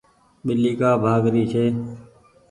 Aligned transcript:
ٻلي 0.45 0.71
ڪآ 0.79 0.91
ڀآگ 1.03 1.23
ري 1.33 1.43
ڇي۔ 1.51 1.65